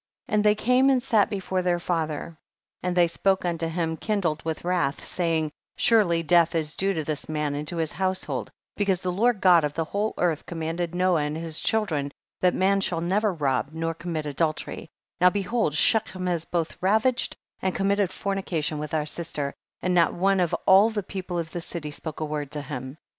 21. 0.29 0.35
And 0.35 0.43
they 0.43 0.55
came 0.55 0.89
and 0.89 1.03
sat 1.03 1.29
before 1.29 1.61
their 1.61 1.77
father 1.79 2.35
and 2.81 2.97
they 2.97 3.05
spoke 3.05 3.45
unto 3.45 3.67
him 3.67 3.95
kindled 3.95 4.43
with 4.43 4.63
wrath, 4.65 5.05
saying, 5.05 5.51
surely 5.77 6.23
death 6.23 6.55
is 6.55 6.75
due 6.75 6.91
to 6.95 7.03
this 7.03 7.29
man 7.29 7.53
and 7.53 7.67
to 7.67 7.77
his 7.77 7.91
household, 7.91 8.49
because 8.75 9.01
the 9.01 9.11
Lord 9.11 9.39
God 9.41 9.63
of 9.63 9.75
the 9.75 9.83
whole 9.83 10.15
earth 10.17 10.47
commanded 10.47 10.95
Noah 10.95 11.21
and 11.21 11.37
his 11.37 11.59
children 11.59 12.11
that 12.39 12.55
man 12.55 12.81
shall 12.81 12.99
never 12.99 13.31
rob, 13.31 13.69
nor 13.73 13.93
commit 13.93 14.25
adultery; 14.25 14.89
now 15.19 15.29
be 15.29 15.43
hold 15.43 15.75
Shechem 15.75 16.25
has 16.25 16.45
both 16.45 16.81
ravaged 16.81 17.35
and 17.61 17.75
committed 17.75 18.09
fornication 18.11 18.79
with 18.79 18.95
our 18.95 19.05
sister, 19.05 19.53
and 19.83 19.93
not 19.93 20.15
one 20.15 20.39
of 20.39 20.55
all 20.65 20.89
ihe 20.97 21.07
people 21.07 21.37
of 21.37 21.51
the 21.51 21.61
city 21.61 21.91
spoke 21.91 22.19
a 22.21 22.25
word 22.25 22.49
to 22.53 22.63
him. 22.63 22.97